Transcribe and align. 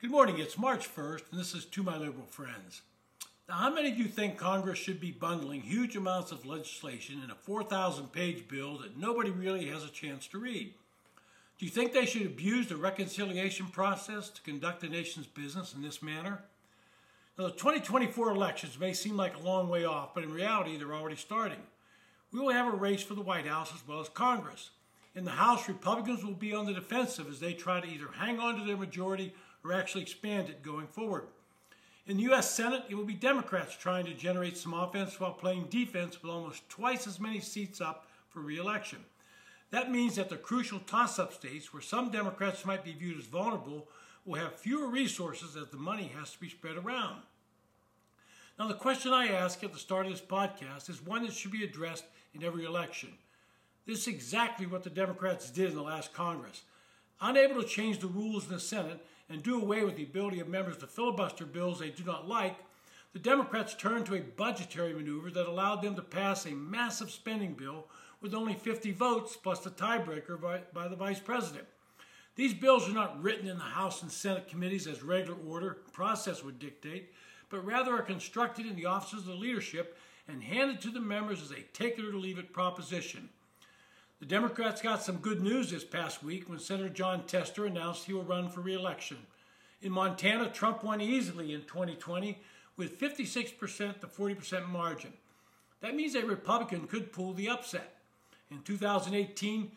Good 0.00 0.12
morning. 0.12 0.38
It's 0.38 0.56
March 0.56 0.88
1st, 0.88 1.30
and 1.30 1.38
this 1.38 1.54
is 1.54 1.66
To 1.66 1.82
My 1.82 1.98
Liberal 1.98 2.24
Friends. 2.24 2.80
Now, 3.46 3.56
how 3.56 3.74
many 3.74 3.92
of 3.92 3.98
you 3.98 4.06
think 4.06 4.38
Congress 4.38 4.78
should 4.78 4.98
be 4.98 5.10
bundling 5.10 5.60
huge 5.60 5.94
amounts 5.94 6.32
of 6.32 6.46
legislation 6.46 7.20
in 7.22 7.30
a 7.30 7.34
4,000 7.34 8.10
page 8.10 8.48
bill 8.48 8.78
that 8.78 8.96
nobody 8.96 9.28
really 9.28 9.66
has 9.66 9.84
a 9.84 9.90
chance 9.90 10.26
to 10.28 10.38
read? 10.38 10.72
Do 11.58 11.66
you 11.66 11.70
think 11.70 11.92
they 11.92 12.06
should 12.06 12.24
abuse 12.24 12.66
the 12.66 12.78
reconciliation 12.78 13.66
process 13.66 14.30
to 14.30 14.40
conduct 14.40 14.80
the 14.80 14.88
nation's 14.88 15.26
business 15.26 15.74
in 15.74 15.82
this 15.82 16.02
manner? 16.02 16.44
Now, 17.38 17.48
the 17.48 17.50
2024 17.50 18.30
elections 18.30 18.80
may 18.80 18.94
seem 18.94 19.18
like 19.18 19.36
a 19.36 19.46
long 19.46 19.68
way 19.68 19.84
off, 19.84 20.14
but 20.14 20.24
in 20.24 20.32
reality, 20.32 20.78
they're 20.78 20.94
already 20.94 21.16
starting. 21.16 21.60
We 22.32 22.40
will 22.40 22.54
have 22.54 22.72
a 22.72 22.76
race 22.78 23.02
for 23.02 23.12
the 23.12 23.20
White 23.20 23.46
House 23.46 23.70
as 23.74 23.86
well 23.86 24.00
as 24.00 24.08
Congress. 24.08 24.70
In 25.14 25.26
the 25.26 25.32
House, 25.32 25.68
Republicans 25.68 26.24
will 26.24 26.32
be 26.32 26.54
on 26.54 26.64
the 26.64 26.72
defensive 26.72 27.28
as 27.28 27.38
they 27.38 27.52
try 27.52 27.80
to 27.80 27.86
either 27.86 28.08
hang 28.14 28.40
on 28.40 28.58
to 28.58 28.64
their 28.64 28.78
majority 28.78 29.34
or 29.64 29.72
actually 29.72 30.02
expand 30.02 30.48
it 30.48 30.62
going 30.62 30.86
forward. 30.86 31.24
In 32.06 32.16
the 32.16 32.24
U.S. 32.24 32.54
Senate, 32.54 32.84
it 32.88 32.94
will 32.94 33.04
be 33.04 33.14
Democrats 33.14 33.76
trying 33.76 34.06
to 34.06 34.14
generate 34.14 34.56
some 34.56 34.74
offense 34.74 35.20
while 35.20 35.32
playing 35.32 35.66
defense 35.70 36.20
with 36.20 36.32
almost 36.32 36.68
twice 36.68 37.06
as 37.06 37.20
many 37.20 37.40
seats 37.40 37.80
up 37.80 38.06
for 38.28 38.40
reelection. 38.40 38.98
That 39.70 39.92
means 39.92 40.16
that 40.16 40.28
the 40.28 40.36
crucial 40.36 40.80
toss 40.80 41.18
up 41.18 41.32
states, 41.32 41.72
where 41.72 41.82
some 41.82 42.10
Democrats 42.10 42.64
might 42.64 42.84
be 42.84 42.92
viewed 42.92 43.18
as 43.18 43.26
vulnerable, 43.26 43.88
will 44.24 44.40
have 44.40 44.56
fewer 44.56 44.88
resources 44.88 45.56
as 45.56 45.68
the 45.68 45.76
money 45.76 46.10
has 46.18 46.32
to 46.32 46.40
be 46.40 46.48
spread 46.48 46.76
around. 46.76 47.22
Now, 48.58 48.66
the 48.66 48.74
question 48.74 49.12
I 49.12 49.28
ask 49.28 49.62
at 49.62 49.72
the 49.72 49.78
start 49.78 50.06
of 50.06 50.12
this 50.12 50.20
podcast 50.20 50.90
is 50.90 51.00
one 51.00 51.22
that 51.22 51.32
should 51.32 51.52
be 51.52 51.64
addressed 51.64 52.04
in 52.34 52.44
every 52.44 52.64
election. 52.64 53.10
This 53.86 54.00
is 54.00 54.08
exactly 54.08 54.66
what 54.66 54.82
the 54.82 54.90
Democrats 54.90 55.50
did 55.50 55.70
in 55.70 55.76
the 55.76 55.82
last 55.82 56.12
Congress. 56.12 56.62
Unable 57.20 57.62
to 57.62 57.68
change 57.68 57.98
the 58.00 58.06
rules 58.06 58.46
in 58.46 58.52
the 58.52 58.60
Senate 58.60 59.04
and 59.30 59.42
do 59.42 59.60
away 59.60 59.84
with 59.84 59.96
the 59.96 60.02
ability 60.02 60.40
of 60.40 60.48
members 60.48 60.76
to 60.78 60.86
filibuster 60.86 61.46
bills 61.46 61.78
they 61.78 61.90
do 61.90 62.04
not 62.04 62.28
like, 62.28 62.56
the 63.12 63.18
Democrats 63.18 63.74
turned 63.74 64.06
to 64.06 64.16
a 64.16 64.20
budgetary 64.20 64.92
maneuver 64.92 65.30
that 65.30 65.48
allowed 65.48 65.82
them 65.82 65.94
to 65.94 66.02
pass 66.02 66.46
a 66.46 66.50
massive 66.50 67.10
spending 67.10 67.54
bill 67.54 67.86
with 68.20 68.34
only 68.34 68.54
50 68.54 68.92
votes 68.92 69.36
plus 69.36 69.60
the 69.60 69.70
tiebreaker 69.70 70.40
by, 70.40 70.60
by 70.74 70.88
the 70.88 70.96
vice 70.96 71.18
president. 71.18 71.66
These 72.36 72.54
bills 72.54 72.88
are 72.88 72.92
not 72.92 73.20
written 73.22 73.48
in 73.48 73.58
the 73.58 73.64
House 73.64 74.02
and 74.02 74.10
Senate 74.10 74.48
committees 74.48 74.86
as 74.86 75.02
regular 75.02 75.36
order 75.46 75.78
process 75.92 76.44
would 76.44 76.58
dictate, 76.58 77.12
but 77.48 77.64
rather 77.64 77.94
are 77.94 78.02
constructed 78.02 78.66
in 78.66 78.76
the 78.76 78.86
offices 78.86 79.20
of 79.20 79.26
the 79.26 79.34
leadership 79.34 79.98
and 80.28 80.42
handed 80.42 80.80
to 80.80 80.90
the 80.90 81.00
members 81.00 81.42
as 81.42 81.50
a 81.50 81.62
take 81.72 81.98
it 81.98 82.04
or 82.04 82.16
leave 82.16 82.38
it 82.38 82.52
proposition. 82.52 83.28
The 84.20 84.26
Democrats 84.26 84.82
got 84.82 85.02
some 85.02 85.16
good 85.16 85.40
news 85.40 85.70
this 85.70 85.82
past 85.82 86.22
week 86.22 86.46
when 86.46 86.58
Senator 86.58 86.90
Jon 86.90 87.24
Tester 87.26 87.64
announced 87.64 88.04
he 88.04 88.12
will 88.12 88.22
run 88.22 88.50
for 88.50 88.60
re-election. 88.60 89.16
In 89.80 89.92
Montana, 89.92 90.50
Trump 90.50 90.84
won 90.84 91.00
easily 91.00 91.54
in 91.54 91.62
2020 91.62 92.38
with 92.76 93.00
56% 93.00 94.00
to 94.00 94.06
40% 94.06 94.68
margin. 94.68 95.14
That 95.80 95.96
means 95.96 96.14
a 96.14 96.26
Republican 96.26 96.86
could 96.86 97.14
pull 97.14 97.32
the 97.32 97.48
upset. 97.48 97.96
In 98.50 98.60
2018, 98.60 99.72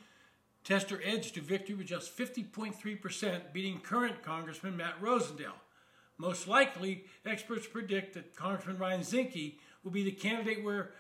Tester 0.66 1.00
edged 1.06 1.36
to 1.36 1.42
victory 1.42 1.76
with 1.76 1.88
just 1.88 2.18
50.3%, 2.18 3.54
beating 3.54 3.80
current 3.80 4.24
Congressman 4.24 4.76
Matt 4.76 5.02
Rosendale. 5.02 5.56
Most 6.18 6.50
likely, 6.50 7.06
experts 7.26 7.66
predict 7.66 8.14
that 8.16 8.36
Congressman 8.36 8.78
Ryan 8.78 9.02
Zinke 9.02 9.56
will 9.86 9.92
be 9.92 10.04
the 10.04 10.12
candidate 10.12 10.66
where 10.66 10.92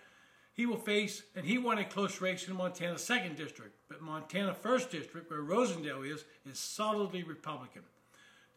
he 0.54 0.66
will 0.66 0.78
face, 0.78 1.23
and 1.36 1.46
he 1.46 1.58
won 1.58 1.80
a 1.80 1.86
close 1.86 2.22
race 2.22 2.48
in 2.48 2.56
Montana's 2.56 3.02
2nd 3.02 3.36
District, 3.36 3.76
but 3.90 4.02
Montana 4.02 4.56
1st 4.62 4.92
District, 4.92 5.30
where 5.30 5.42
Rosendale 5.42 6.08
is, 6.08 6.26
is 6.50 6.59
solidly 6.59 7.23
Republican. 7.23 7.82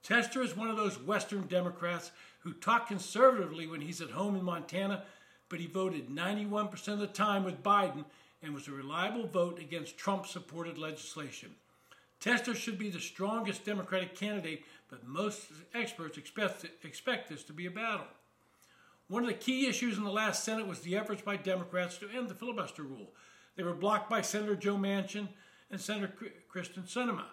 Tester 0.02 0.42
is 0.42 0.56
one 0.56 0.68
of 0.68 0.76
those 0.76 1.00
Western 1.00 1.46
Democrats 1.46 2.12
who 2.40 2.52
talk 2.52 2.86
conservatively 2.86 3.66
when 3.66 3.80
he's 3.80 4.00
at 4.00 4.10
home 4.10 4.36
in 4.36 4.44
Montana, 4.44 5.02
but 5.48 5.58
he 5.58 5.66
voted 5.66 6.08
91% 6.08 6.88
of 6.88 6.98
the 6.98 7.06
time 7.06 7.44
with 7.44 7.62
Biden 7.62 8.04
and 8.42 8.54
was 8.54 8.68
a 8.68 8.72
reliable 8.72 9.26
vote 9.26 9.58
against 9.58 9.96
Trump 9.96 10.26
supported 10.26 10.78
legislation. 10.78 11.50
Tester 12.20 12.54
should 12.54 12.78
be 12.78 12.90
the 12.90 13.00
strongest 13.00 13.64
Democratic 13.64 14.14
candidate, 14.14 14.64
but 14.90 15.06
most 15.06 15.46
experts 15.74 16.18
expect, 16.18 16.66
expect 16.84 17.28
this 17.28 17.42
to 17.44 17.52
be 17.52 17.66
a 17.66 17.70
battle. 17.70 18.06
One 19.08 19.22
of 19.22 19.28
the 19.28 19.34
key 19.34 19.68
issues 19.68 19.98
in 19.98 20.04
the 20.04 20.10
last 20.10 20.42
Senate 20.42 20.66
was 20.66 20.80
the 20.80 20.96
efforts 20.96 21.22
by 21.22 21.36
Democrats 21.36 21.96
to 21.98 22.10
end 22.10 22.28
the 22.28 22.34
filibuster 22.34 22.82
rule. 22.82 23.12
They 23.54 23.62
were 23.62 23.72
blocked 23.72 24.10
by 24.10 24.20
Senator 24.20 24.56
Joe 24.56 24.76
Manchin 24.76 25.28
and 25.70 25.80
Senator 25.80 26.12
Kyrsten 26.52 26.88
Sinema. 26.88 27.26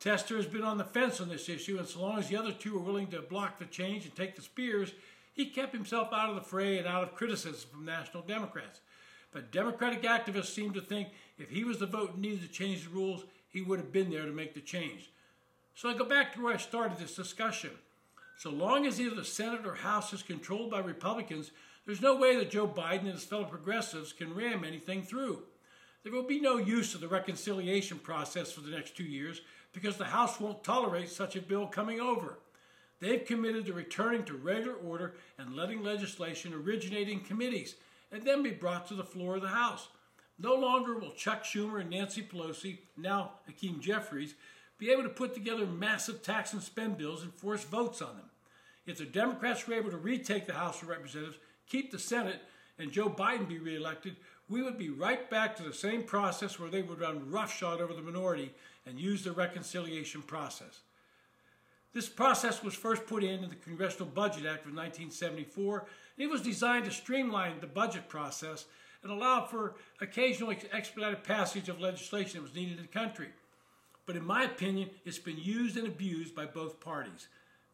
Tester 0.00 0.36
has 0.36 0.46
been 0.46 0.64
on 0.64 0.76
the 0.76 0.84
fence 0.84 1.20
on 1.20 1.30
this 1.30 1.48
issue, 1.48 1.78
and 1.78 1.88
so 1.88 2.02
long 2.02 2.18
as 2.18 2.28
the 2.28 2.36
other 2.36 2.52
two 2.52 2.74
were 2.74 2.84
willing 2.84 3.06
to 3.06 3.22
block 3.22 3.58
the 3.58 3.64
change 3.64 4.04
and 4.04 4.14
take 4.14 4.36
the 4.36 4.42
spears, 4.42 4.92
he 5.32 5.46
kept 5.46 5.72
himself 5.72 6.08
out 6.12 6.28
of 6.28 6.34
the 6.34 6.42
fray 6.42 6.76
and 6.76 6.86
out 6.86 7.02
of 7.02 7.14
criticism 7.14 7.70
from 7.70 7.84
national 7.86 8.22
Democrats. 8.22 8.80
But 9.32 9.50
Democratic 9.50 10.02
activists 10.02 10.54
seem 10.54 10.74
to 10.74 10.80
think 10.80 11.08
if 11.38 11.48
he 11.48 11.64
was 11.64 11.78
the 11.78 11.86
vote 11.86 12.18
needed 12.18 12.42
to 12.42 12.48
change 12.48 12.84
the 12.84 12.90
rules, 12.90 13.24
he 13.48 13.62
would 13.62 13.80
have 13.80 13.92
been 13.92 14.10
there 14.10 14.26
to 14.26 14.32
make 14.32 14.54
the 14.54 14.60
change. 14.60 15.10
So 15.74 15.88
I 15.88 15.94
go 15.94 16.04
back 16.04 16.34
to 16.34 16.42
where 16.42 16.54
I 16.54 16.58
started 16.58 16.98
this 16.98 17.16
discussion. 17.16 17.70
So 18.36 18.50
long 18.50 18.86
as 18.86 19.00
either 19.00 19.14
the 19.14 19.24
Senate 19.24 19.66
or 19.66 19.74
House 19.74 20.12
is 20.12 20.22
controlled 20.22 20.70
by 20.70 20.80
Republicans, 20.80 21.50
there's 21.86 22.00
no 22.00 22.16
way 22.16 22.36
that 22.36 22.50
Joe 22.50 22.66
Biden 22.66 23.00
and 23.00 23.12
his 23.12 23.24
fellow 23.24 23.44
progressives 23.44 24.12
can 24.12 24.34
ram 24.34 24.64
anything 24.64 25.02
through. 25.02 25.42
There 26.02 26.12
will 26.12 26.24
be 26.24 26.40
no 26.40 26.56
use 26.56 26.94
of 26.94 27.00
the 27.00 27.08
reconciliation 27.08 27.98
process 27.98 28.52
for 28.52 28.60
the 28.60 28.70
next 28.70 28.96
two 28.96 29.04
years 29.04 29.40
because 29.72 29.96
the 29.96 30.04
House 30.04 30.38
won't 30.38 30.62
tolerate 30.62 31.08
such 31.08 31.36
a 31.36 31.42
bill 31.42 31.66
coming 31.66 32.00
over. 32.00 32.38
They've 33.00 33.24
committed 33.24 33.66
to 33.66 33.72
returning 33.72 34.24
to 34.24 34.34
regular 34.34 34.74
order 34.74 35.14
and 35.38 35.56
letting 35.56 35.82
legislation 35.82 36.54
originate 36.54 37.08
in 37.08 37.20
committees 37.20 37.74
and 38.12 38.22
then 38.22 38.42
be 38.42 38.50
brought 38.50 38.86
to 38.88 38.94
the 38.94 39.04
floor 39.04 39.36
of 39.36 39.42
the 39.42 39.48
House. 39.48 39.88
No 40.38 40.54
longer 40.54 40.98
will 40.98 41.12
Chuck 41.12 41.44
Schumer 41.44 41.80
and 41.80 41.90
Nancy 41.90 42.22
Pelosi, 42.22 42.78
now 42.96 43.32
Hakeem 43.46 43.80
Jeffries, 43.80 44.34
be 44.78 44.90
able 44.90 45.02
to 45.02 45.08
put 45.08 45.34
together 45.34 45.66
massive 45.66 46.22
tax 46.22 46.52
and 46.52 46.62
spend 46.62 46.98
bills 46.98 47.22
and 47.22 47.32
force 47.32 47.64
votes 47.64 48.02
on 48.02 48.16
them. 48.16 48.30
If 48.86 48.98
the 48.98 49.04
Democrats 49.04 49.66
were 49.66 49.74
able 49.74 49.90
to 49.90 49.96
retake 49.96 50.46
the 50.46 50.54
House 50.54 50.82
of 50.82 50.88
Representatives, 50.88 51.38
keep 51.68 51.90
the 51.90 51.98
Senate, 51.98 52.42
and 52.78 52.92
Joe 52.92 53.08
Biden 53.08 53.48
be 53.48 53.58
reelected, 53.58 54.16
we 54.48 54.62
would 54.62 54.76
be 54.76 54.90
right 54.90 55.30
back 55.30 55.56
to 55.56 55.62
the 55.62 55.72
same 55.72 56.02
process 56.02 56.58
where 56.58 56.68
they 56.68 56.82
would 56.82 57.00
run 57.00 57.30
roughshod 57.30 57.80
over 57.80 57.94
the 57.94 58.02
minority 58.02 58.52
and 58.84 58.98
use 58.98 59.24
the 59.24 59.32
reconciliation 59.32 60.22
process. 60.22 60.80
This 61.94 62.08
process 62.08 62.62
was 62.62 62.74
first 62.74 63.06
put 63.06 63.22
in 63.22 63.44
in 63.44 63.48
the 63.48 63.54
Congressional 63.54 64.08
Budget 64.08 64.44
Act 64.44 64.66
of 64.66 64.74
1974. 64.74 65.78
and 65.78 66.24
It 66.24 66.30
was 66.30 66.42
designed 66.42 66.84
to 66.86 66.90
streamline 66.90 67.60
the 67.60 67.68
budget 67.68 68.08
process 68.08 68.66
and 69.02 69.12
allow 69.12 69.44
for 69.44 69.76
occasional 70.00 70.52
expedited 70.72 71.22
passage 71.22 71.68
of 71.68 71.80
legislation 71.80 72.38
that 72.38 72.42
was 72.42 72.54
needed 72.54 72.78
in 72.78 72.82
the 72.82 72.88
country 72.88 73.28
but 74.06 74.16
in 74.16 74.24
my 74.24 74.44
opinion, 74.44 74.90
it's 75.04 75.18
been 75.18 75.38
used 75.38 75.76
and 75.76 75.86
abused 75.86 76.34
by 76.34 76.46
both 76.46 76.80
parties. 76.80 77.28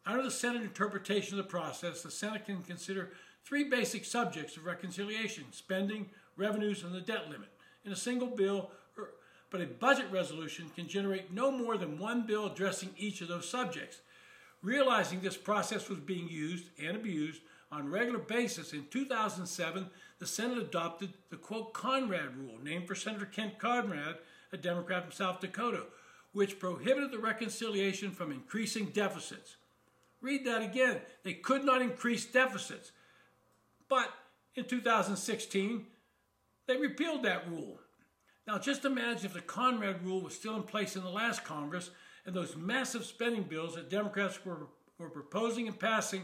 Under 0.05 0.23
the 0.23 0.31
Senate 0.31 0.63
interpretation 0.63 1.37
of 1.37 1.45
the 1.45 1.49
process, 1.49 2.01
the 2.01 2.11
Senate 2.11 2.45
can 2.45 2.63
consider 2.63 3.11
three 3.43 3.65
basic 3.65 4.05
subjects 4.05 4.57
of 4.57 4.65
reconciliation 4.65 5.45
spending, 5.51 6.09
revenues, 6.37 6.83
and 6.83 6.93
the 6.93 7.01
debt 7.01 7.29
limit 7.29 7.49
in 7.85 7.91
a 7.91 7.95
single 7.95 8.27
bill, 8.27 8.71
er, 8.97 9.11
but 9.49 9.61
a 9.61 9.65
budget 9.65 10.05
resolution 10.11 10.71
can 10.75 10.87
generate 10.87 11.33
no 11.33 11.51
more 11.51 11.77
than 11.77 11.99
one 11.99 12.25
bill 12.25 12.47
addressing 12.47 12.89
each 12.97 13.21
of 13.21 13.27
those 13.27 13.49
subjects. 13.49 14.01
Realizing 14.61 15.21
this 15.21 15.37
process 15.37 15.89
was 15.89 15.99
being 15.99 16.27
used 16.29 16.65
and 16.79 16.95
abused 16.95 17.41
on 17.71 17.81
a 17.81 17.89
regular 17.89 18.19
basis, 18.19 18.73
in 18.73 18.85
2007, 18.91 19.89
the 20.19 20.25
Senate 20.25 20.57
adopted 20.57 21.13
the 21.29 21.37
quote 21.37 21.73
Conrad 21.73 22.35
rule, 22.35 22.57
named 22.61 22.87
for 22.87 22.95
Senator 22.95 23.25
Kent 23.25 23.57
Conrad, 23.59 24.17
a 24.51 24.57
Democrat 24.57 25.03
from 25.03 25.13
South 25.13 25.39
Dakota, 25.39 25.83
which 26.33 26.59
prohibited 26.59 27.11
the 27.11 27.19
reconciliation 27.19 28.11
from 28.11 28.31
increasing 28.31 28.85
deficits. 28.85 29.57
Read 30.21 30.45
that 30.45 30.61
again. 30.61 31.01
They 31.23 31.33
could 31.33 31.65
not 31.65 31.81
increase 31.81 32.25
deficits. 32.25 32.91
But 33.89 34.09
in 34.55 34.65
2016, 34.65 35.85
they 36.67 36.77
repealed 36.77 37.23
that 37.23 37.49
rule. 37.49 37.79
Now, 38.47 38.57
just 38.57 38.85
imagine 38.85 39.25
if 39.25 39.33
the 39.33 39.41
Conrad 39.41 40.03
rule 40.03 40.21
was 40.21 40.35
still 40.35 40.55
in 40.55 40.63
place 40.63 40.95
in 40.95 41.03
the 41.03 41.09
last 41.09 41.43
Congress 41.43 41.91
and 42.25 42.35
those 42.35 42.55
massive 42.55 43.05
spending 43.05 43.43
bills 43.43 43.75
that 43.75 43.89
Democrats 43.89 44.43
were, 44.45 44.67
were 44.97 45.09
proposing 45.09 45.67
and 45.67 45.79
passing 45.79 46.23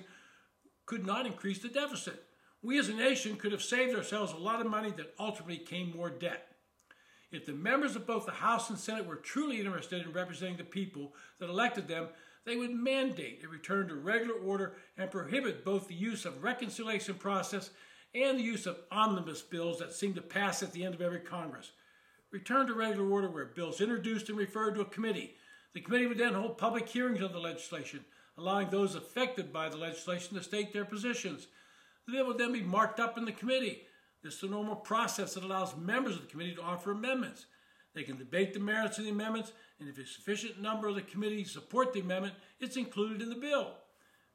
could 0.85 1.05
not 1.05 1.25
increase 1.25 1.59
the 1.59 1.67
deficit. 1.67 2.23
We 2.61 2.79
as 2.79 2.89
a 2.89 2.93
nation 2.93 3.35
could 3.35 3.51
have 3.51 3.61
saved 3.61 3.95
ourselves 3.95 4.33
a 4.33 4.37
lot 4.37 4.61
of 4.61 4.67
money 4.67 4.91
that 4.97 5.13
ultimately 5.19 5.57
came 5.57 5.95
more 5.95 6.09
debt. 6.09 6.56
If 7.31 7.45
the 7.45 7.53
members 7.53 7.95
of 7.95 8.07
both 8.07 8.25
the 8.25 8.31
House 8.31 8.69
and 8.69 8.79
Senate 8.79 9.05
were 9.05 9.15
truly 9.15 9.59
interested 9.59 10.05
in 10.05 10.13
representing 10.13 10.57
the 10.57 10.63
people 10.63 11.13
that 11.39 11.49
elected 11.49 11.87
them, 11.87 12.07
they 12.45 12.55
would 12.55 12.71
mandate 12.71 13.43
a 13.43 13.49
return 13.49 13.89
to 13.89 13.95
regular 13.95 14.35
order 14.35 14.77
and 14.97 15.11
prohibit 15.11 15.65
both 15.65 15.87
the 15.87 15.93
use 15.93 16.25
of 16.25 16.43
reconciliation 16.43 17.15
process 17.15 17.71
and 18.15 18.39
the 18.39 18.43
use 18.43 18.65
of 18.65 18.79
omnibus 18.89 19.41
bills 19.41 19.79
that 19.79 19.93
seem 19.93 20.13
to 20.13 20.21
pass 20.21 20.63
at 20.63 20.71
the 20.71 20.85
end 20.85 20.95
of 20.95 21.01
every 21.01 21.19
Congress. 21.19 21.71
Return 22.31 22.67
to 22.67 22.73
regular 22.73 23.09
order 23.09 23.29
where 23.29 23.45
bills 23.45 23.81
introduced 23.81 24.29
and 24.29 24.37
referred 24.37 24.75
to 24.75 24.81
a 24.81 24.85
committee, 24.85 25.35
The 25.73 25.81
committee 25.81 26.07
would 26.07 26.17
then 26.17 26.33
hold 26.33 26.57
public 26.57 26.87
hearings 26.87 27.21
on 27.21 27.33
the 27.33 27.39
legislation, 27.39 28.05
allowing 28.37 28.69
those 28.69 28.95
affected 28.95 29.53
by 29.53 29.69
the 29.69 29.77
legislation 29.77 30.35
to 30.35 30.43
state 30.43 30.73
their 30.73 30.85
positions. 30.85 31.47
The 32.05 32.13
bill 32.13 32.27
would 32.27 32.37
then 32.37 32.53
be 32.53 32.63
marked 32.63 32.99
up 32.99 33.17
in 33.17 33.25
the 33.25 33.31
committee. 33.31 33.83
Is 34.27 34.41
the 34.41 34.47
normal 34.47 34.75
process 34.75 35.35
that 35.35 35.45
allows 35.45 35.77
members 35.77 36.15
of 36.15 36.21
the 36.21 36.27
committee 36.27 36.55
to 36.55 36.61
offer 36.61 36.91
amendments. 36.91 37.45
They 37.95 38.03
can 38.03 38.17
debate 38.17 38.53
the 38.53 38.59
merits 38.59 38.97
of 38.97 39.05
the 39.05 39.09
amendments, 39.11 39.53
and 39.79 39.87
if 39.87 39.97
a 39.97 40.05
sufficient 40.05 40.61
number 40.61 40.89
of 40.89 40.95
the 40.95 41.01
committee 41.01 41.45
support 41.45 41.93
the 41.93 42.01
amendment, 42.01 42.35
it's 42.59 42.75
included 42.75 43.21
in 43.21 43.29
the 43.29 43.35
bill. 43.35 43.71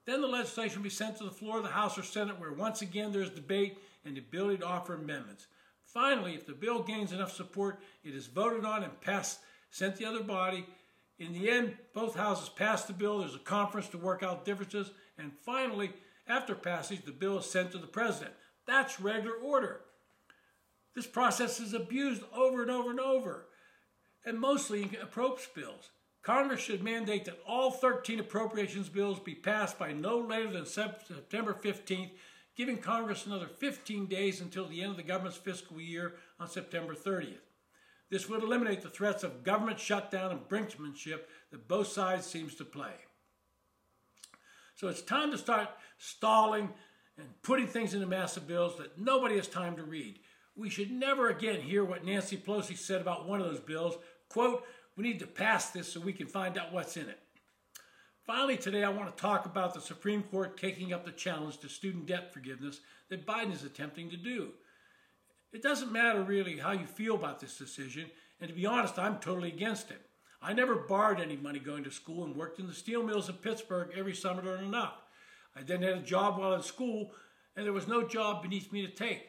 Then 0.06 0.22
the 0.22 0.26
legislation 0.26 0.78
will 0.78 0.84
be 0.84 0.90
sent 0.90 1.18
to 1.18 1.24
the 1.24 1.30
floor 1.30 1.58
of 1.58 1.64
the 1.64 1.70
House 1.70 1.98
or 1.98 2.02
Senate, 2.02 2.40
where 2.40 2.52
once 2.52 2.80
again 2.80 3.12
there's 3.12 3.30
debate 3.30 3.76
and 4.04 4.16
the 4.16 4.20
ability 4.20 4.58
to 4.58 4.66
offer 4.66 4.94
amendments. 4.94 5.46
Finally, 5.84 6.34
if 6.34 6.46
the 6.46 6.54
bill 6.54 6.82
gains 6.82 7.12
enough 7.12 7.32
support, 7.32 7.78
it 8.02 8.14
is 8.14 8.26
voted 8.26 8.64
on 8.64 8.82
and 8.82 9.00
passed, 9.02 9.40
sent 9.70 9.96
to 9.96 10.02
the 10.02 10.08
other 10.08 10.24
body. 10.24 10.66
In 11.18 11.34
the 11.34 11.50
end, 11.50 11.76
both 11.92 12.16
houses 12.16 12.48
pass 12.48 12.84
the 12.84 12.94
bill. 12.94 13.18
There's 13.18 13.34
a 13.34 13.40
conference 13.40 13.88
to 13.90 13.98
work 13.98 14.22
out 14.22 14.46
differences. 14.46 14.90
And 15.18 15.32
finally, 15.44 15.92
after 16.26 16.54
passage, 16.54 17.04
the 17.04 17.12
bill 17.12 17.38
is 17.38 17.46
sent 17.46 17.72
to 17.72 17.78
the 17.78 17.86
president. 17.86 18.32
That's 18.72 18.98
regular 18.98 19.36
order. 19.36 19.82
This 20.94 21.06
process 21.06 21.60
is 21.60 21.74
abused 21.74 22.22
over 22.34 22.62
and 22.62 22.70
over 22.70 22.88
and 22.88 23.00
over, 23.00 23.48
and 24.24 24.40
mostly 24.40 24.84
in 24.84 24.96
appropriations 25.02 25.54
bills. 25.54 25.90
Congress 26.22 26.60
should 26.60 26.82
mandate 26.82 27.26
that 27.26 27.42
all 27.46 27.70
13 27.70 28.18
appropriations 28.18 28.88
bills 28.88 29.20
be 29.20 29.34
passed 29.34 29.78
by 29.78 29.92
no 29.92 30.18
later 30.18 30.50
than 30.50 30.64
September 30.64 31.52
15th, 31.52 32.12
giving 32.56 32.78
Congress 32.78 33.26
another 33.26 33.46
15 33.46 34.06
days 34.06 34.40
until 34.40 34.66
the 34.66 34.80
end 34.80 34.92
of 34.92 34.96
the 34.96 35.02
government's 35.02 35.36
fiscal 35.36 35.78
year 35.78 36.14
on 36.40 36.48
September 36.48 36.94
30th. 36.94 37.44
This 38.10 38.26
would 38.30 38.42
eliminate 38.42 38.80
the 38.80 38.88
threats 38.88 39.22
of 39.22 39.44
government 39.44 39.80
shutdown 39.80 40.30
and 40.30 40.48
brinksmanship 40.48 41.24
that 41.50 41.68
both 41.68 41.88
sides 41.88 42.24
seems 42.24 42.54
to 42.54 42.64
play. 42.64 42.94
So 44.76 44.88
it's 44.88 45.02
time 45.02 45.30
to 45.30 45.38
start 45.38 45.68
stalling 45.98 46.70
and 47.18 47.28
putting 47.42 47.66
things 47.66 47.94
into 47.94 48.06
massive 48.06 48.46
bills 48.46 48.76
that 48.78 48.98
nobody 48.98 49.36
has 49.36 49.48
time 49.48 49.76
to 49.76 49.82
read. 49.82 50.18
We 50.56 50.70
should 50.70 50.90
never 50.90 51.28
again 51.28 51.60
hear 51.60 51.84
what 51.84 52.04
Nancy 52.04 52.36
Pelosi 52.36 52.76
said 52.76 53.00
about 53.00 53.28
one 53.28 53.40
of 53.40 53.46
those 53.46 53.60
bills. 53.60 53.96
Quote, 54.28 54.64
we 54.96 55.04
need 55.04 55.20
to 55.20 55.26
pass 55.26 55.70
this 55.70 55.92
so 55.92 56.00
we 56.00 56.12
can 56.12 56.26
find 56.26 56.58
out 56.58 56.72
what's 56.72 56.96
in 56.96 57.08
it. 57.08 57.18
Finally, 58.26 58.56
today 58.56 58.84
I 58.84 58.90
want 58.90 59.14
to 59.14 59.20
talk 59.20 59.46
about 59.46 59.74
the 59.74 59.80
Supreme 59.80 60.22
Court 60.22 60.56
taking 60.56 60.92
up 60.92 61.04
the 61.04 61.10
challenge 61.10 61.58
to 61.58 61.68
student 61.68 62.06
debt 62.06 62.32
forgiveness 62.32 62.80
that 63.08 63.26
Biden 63.26 63.52
is 63.52 63.64
attempting 63.64 64.10
to 64.10 64.16
do. 64.16 64.50
It 65.52 65.62
doesn't 65.62 65.92
matter 65.92 66.22
really 66.22 66.58
how 66.58 66.72
you 66.72 66.86
feel 66.86 67.14
about 67.14 67.40
this 67.40 67.58
decision, 67.58 68.06
and 68.40 68.48
to 68.48 68.54
be 68.54 68.64
honest, 68.64 68.98
I'm 68.98 69.18
totally 69.18 69.48
against 69.48 69.90
it. 69.90 70.00
I 70.40 70.52
never 70.52 70.74
borrowed 70.74 71.20
any 71.20 71.36
money 71.36 71.58
going 71.58 71.84
to 71.84 71.90
school 71.90 72.24
and 72.24 72.36
worked 72.36 72.58
in 72.58 72.66
the 72.66 72.74
steel 72.74 73.02
mills 73.02 73.28
in 73.28 73.34
Pittsburgh 73.36 73.90
every 73.96 74.14
summer 74.14 74.42
to 74.42 74.50
earn 74.50 74.64
enough. 74.64 75.01
I 75.56 75.62
then 75.62 75.82
had 75.82 75.98
a 75.98 76.02
job 76.02 76.38
while 76.38 76.54
in 76.54 76.62
school, 76.62 77.12
and 77.56 77.66
there 77.66 77.72
was 77.72 77.88
no 77.88 78.06
job 78.06 78.42
beneath 78.42 78.72
me 78.72 78.86
to 78.86 78.92
take. 78.92 79.28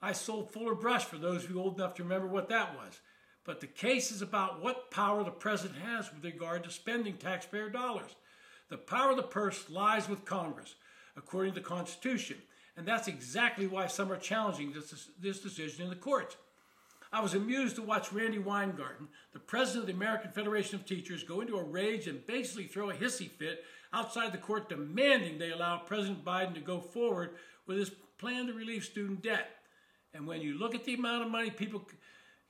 I 0.00 0.12
sold 0.12 0.50
Fuller 0.50 0.74
Brush 0.74 1.04
for 1.04 1.16
those 1.16 1.44
of 1.44 1.50
you 1.50 1.60
old 1.60 1.76
enough 1.76 1.94
to 1.94 2.02
remember 2.02 2.26
what 2.26 2.48
that 2.50 2.76
was. 2.76 3.00
But 3.44 3.60
the 3.60 3.66
case 3.66 4.10
is 4.10 4.22
about 4.22 4.62
what 4.62 4.90
power 4.90 5.22
the 5.22 5.30
president 5.30 5.80
has 5.80 6.12
with 6.12 6.24
regard 6.24 6.64
to 6.64 6.70
spending 6.70 7.16
taxpayer 7.16 7.68
dollars. 7.68 8.14
The 8.70 8.78
power 8.78 9.10
of 9.10 9.16
the 9.16 9.22
purse 9.22 9.68
lies 9.68 10.08
with 10.08 10.24
Congress, 10.24 10.76
according 11.16 11.54
to 11.54 11.60
the 11.60 11.66
Constitution. 11.66 12.38
And 12.76 12.86
that's 12.86 13.08
exactly 13.08 13.66
why 13.66 13.86
some 13.86 14.10
are 14.10 14.16
challenging 14.16 14.72
this, 14.72 15.08
this 15.20 15.40
decision 15.40 15.84
in 15.84 15.90
the 15.90 15.96
courts. 15.96 16.36
I 17.14 17.20
was 17.20 17.34
amused 17.34 17.76
to 17.76 17.82
watch 17.82 18.12
Randi 18.12 18.40
Weingarten, 18.40 19.06
the 19.32 19.38
president 19.38 19.82
of 19.82 19.86
the 19.86 19.92
American 19.92 20.32
Federation 20.32 20.74
of 20.74 20.84
Teachers, 20.84 21.22
go 21.22 21.42
into 21.42 21.56
a 21.56 21.62
rage 21.62 22.08
and 22.08 22.26
basically 22.26 22.64
throw 22.64 22.90
a 22.90 22.92
hissy 22.92 23.30
fit 23.30 23.62
outside 23.92 24.32
the 24.32 24.38
court 24.38 24.68
demanding 24.68 25.38
they 25.38 25.52
allow 25.52 25.78
President 25.78 26.24
Biden 26.24 26.54
to 26.54 26.60
go 26.60 26.80
forward 26.80 27.36
with 27.68 27.78
his 27.78 27.92
plan 28.18 28.48
to 28.48 28.52
relieve 28.52 28.82
student 28.82 29.22
debt. 29.22 29.48
And 30.12 30.26
when 30.26 30.40
you 30.40 30.58
look 30.58 30.74
at 30.74 30.82
the 30.82 30.94
amount 30.94 31.24
of 31.24 31.30
money 31.30 31.50
people 31.50 31.88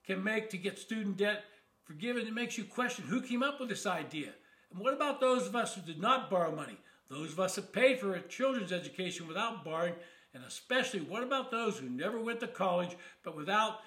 can 0.07 0.25
make 0.25 0.49
to 0.49 0.57
get 0.57 0.79
student 0.79 1.19
debt 1.19 1.45
forgiven, 1.85 2.27
it 2.27 2.33
makes 2.33 2.57
you 2.57 2.65
question 2.65 3.05
who 3.05 3.21
came 3.21 3.43
up 3.43 3.61
with 3.61 3.69
this 3.69 3.85
idea. 3.85 4.31
And 4.73 4.81
what 4.81 4.95
about 4.95 5.21
those 5.21 5.47
of 5.47 5.55
us 5.55 5.75
who 5.75 5.83
did 5.83 6.01
not 6.01 6.31
borrow 6.31 6.57
money? 6.57 6.79
Those 7.11 7.35
of 7.35 7.41
us 7.41 7.57
who 7.57 7.63
paid 7.63 8.01
for 8.01 8.15
a 8.15 8.23
children's 8.23 8.73
education 8.73 9.29
without 9.29 9.63
borrowing, 9.63 9.93
and 10.33 10.43
especially 10.43 11.03
what 11.03 11.23
about 11.23 11.51
those 11.51 11.79
who 11.79 11.91
never 11.91 12.19
went 12.19 12.41
to 12.41 12.49
college 12.49 12.97
but 13.23 13.37
without 13.37 13.81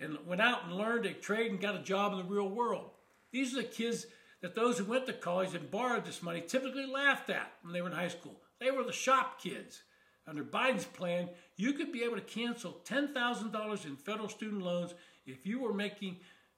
and 0.00 0.18
went 0.26 0.40
out 0.40 0.64
and 0.64 0.76
learned 0.76 1.06
a 1.06 1.12
trade 1.12 1.50
and 1.50 1.60
got 1.60 1.76
a 1.76 1.82
job 1.82 2.12
in 2.12 2.18
the 2.18 2.24
real 2.24 2.48
world? 2.48 2.90
These 3.32 3.54
are 3.54 3.62
the 3.62 3.68
kids 3.68 4.06
that 4.42 4.54
those 4.54 4.78
who 4.78 4.84
went 4.84 5.06
to 5.06 5.12
college 5.12 5.54
and 5.54 5.70
borrowed 5.70 6.04
this 6.04 6.22
money 6.22 6.40
typically 6.40 6.86
laughed 6.86 7.30
at 7.30 7.52
when 7.62 7.72
they 7.72 7.80
were 7.80 7.88
in 7.88 7.94
high 7.94 8.08
school. 8.08 8.40
They 8.60 8.70
were 8.70 8.84
the 8.84 8.92
shop 8.92 9.40
kids. 9.40 9.82
Under 10.26 10.44
Biden's 10.44 10.84
plan, 10.84 11.28
you 11.56 11.72
could 11.72 11.92
be 11.92 12.02
able 12.02 12.16
to 12.16 12.22
cancel 12.22 12.80
$10,000 12.84 13.84
in 13.84 13.96
federal 13.96 14.28
student 14.28 14.62
loans 14.62 14.94
if 15.26 15.46
you 15.46 15.60
were 15.60 15.74
making 15.74 16.16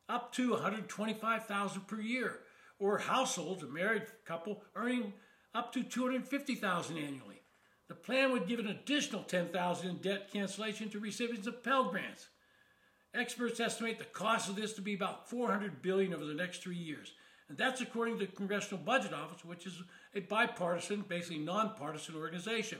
up 0.08 0.32
to 0.32 0.50
$125,000 0.50 1.86
per 1.86 2.00
year, 2.00 2.40
or 2.78 2.98
households, 2.98 3.62
a 3.62 3.66
married 3.66 4.06
couple, 4.24 4.62
earning 4.74 5.12
up 5.54 5.72
to 5.72 5.82
$250,000 5.82 6.90
annually. 6.90 7.40
The 7.88 7.94
plan 7.94 8.32
would 8.32 8.46
give 8.46 8.60
an 8.60 8.68
additional 8.68 9.22
$10,000 9.22 9.84
in 9.84 9.96
debt 9.96 10.30
cancellation 10.32 10.88
to 10.90 11.00
recipients 11.00 11.46
of 11.46 11.62
Pell 11.62 11.84
Grants. 11.84 12.28
Experts 13.16 13.60
estimate 13.60 13.98
the 13.98 14.04
cost 14.04 14.48
of 14.48 14.56
this 14.56 14.74
to 14.74 14.82
be 14.82 14.94
about 14.94 15.30
$400 15.30 15.82
billion 15.82 16.12
over 16.12 16.24
the 16.24 16.34
next 16.34 16.62
three 16.62 16.76
years. 16.76 17.12
And 17.48 17.56
that's 17.56 17.80
according 17.80 18.18
to 18.18 18.26
the 18.26 18.32
Congressional 18.32 18.82
Budget 18.84 19.14
Office, 19.14 19.44
which 19.44 19.66
is 19.66 19.80
a 20.14 20.20
bipartisan, 20.20 21.04
basically 21.08 21.38
nonpartisan 21.38 22.16
organization. 22.16 22.78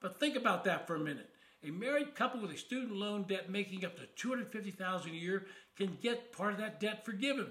But 0.00 0.20
think 0.20 0.36
about 0.36 0.64
that 0.64 0.86
for 0.86 0.96
a 0.96 1.00
minute. 1.00 1.30
A 1.64 1.70
married 1.70 2.14
couple 2.14 2.40
with 2.40 2.52
a 2.52 2.56
student 2.56 2.92
loan 2.92 3.24
debt 3.24 3.50
making 3.50 3.84
up 3.84 3.96
to 3.96 4.28
$250,000 4.28 5.06
a 5.06 5.10
year 5.10 5.46
can 5.76 5.98
get 6.00 6.32
part 6.32 6.52
of 6.52 6.58
that 6.58 6.78
debt 6.78 7.04
forgiven. 7.04 7.50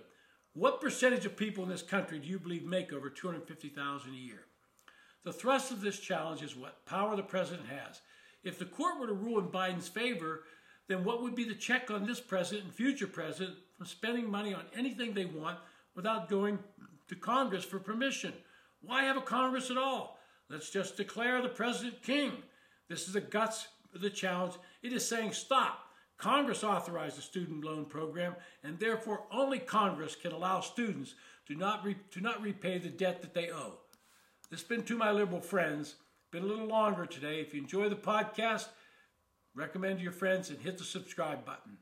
What 0.54 0.80
percentage 0.80 1.26
of 1.26 1.36
people 1.36 1.64
in 1.64 1.70
this 1.70 1.82
country 1.82 2.20
do 2.20 2.28
you 2.28 2.40
believe 2.40 2.64
make 2.64 2.94
over 2.94 3.10
$250,000 3.10 4.08
a 4.08 4.12
year? 4.12 4.46
The 5.24 5.34
thrust 5.34 5.72
of 5.72 5.82
this 5.82 6.00
challenge 6.00 6.44
is 6.44 6.56
what 6.56 6.86
power 6.86 7.16
the 7.16 7.24
president 7.24 7.68
has. 7.68 8.02
If 8.44 8.60
the 8.60 8.66
court 8.66 9.00
were 9.00 9.08
to 9.08 9.14
rule 9.14 9.40
in 9.40 9.48
Biden's 9.48 9.90
favor, 9.90 10.44
then 10.88 11.04
what 11.04 11.22
would 11.22 11.36
be 11.36 11.44
the 11.44 11.56
check 11.56 11.90
on 11.90 12.06
this 12.06 12.20
president 12.20 12.66
and 12.66 12.74
future 12.74 13.08
president 13.08 13.58
from 13.78 13.86
spending 13.86 14.30
money 14.30 14.54
on 14.54 14.64
anything 14.76 15.14
they 15.14 15.26
want 15.26 15.58
without 15.96 16.30
going 16.30 16.60
to 17.08 17.16
Congress 17.16 17.64
for 17.64 17.80
permission? 17.80 18.34
Why 18.82 19.04
have 19.04 19.18
a 19.18 19.22
Congress 19.22 19.72
at 19.72 19.78
all? 19.78 20.20
Let's 20.50 20.70
just 20.70 20.96
declare 20.98 21.42
the 21.42 21.50
president 21.50 22.04
king. 22.04 22.34
This 22.88 23.08
is 23.08 23.14
the 23.14 23.22
guts 23.22 23.68
of 23.94 24.02
the 24.02 24.10
challenge. 24.10 24.54
It 24.84 24.94
is 24.94 25.08
saying 25.08 25.34
stop. 25.34 25.80
Congress 26.18 26.64
authorized 26.64 27.18
the 27.18 27.22
student 27.22 27.66
loan 27.66 27.86
program, 27.86 28.36
and 28.64 28.80
therefore 28.80 29.24
only 29.32 29.60
Congress 29.60 30.16
can 30.16 30.32
allow 30.32 30.62
students 30.62 31.16
to 31.48 31.56
not, 31.56 31.84
re- 31.84 31.98
to 32.12 32.22
not 32.22 32.42
repay 32.42 32.78
the 32.78 32.90
debt 32.90 33.22
that 33.22 33.34
they 33.34 33.52
owe. 33.52 33.80
This 34.50 34.62
has 34.62 34.68
been 34.68 34.84
To 34.84 34.98
My 34.98 35.12
Liberal 35.12 35.42
Friends. 35.42 35.96
Been 36.32 36.44
a 36.44 36.48
little 36.48 36.68
longer 36.68 37.06
today. 37.06 37.42
If 37.42 37.54
you 37.54 37.62
enjoy 37.62 37.90
the 37.90 37.96
podcast, 37.96 38.68
recommend 39.56 39.98
to 39.98 40.04
your 40.04 40.12
friends 40.12 40.50
and 40.50 40.60
hit 40.60 40.78
the 40.78 40.84
subscribe 40.84 41.46
button. 41.46 41.78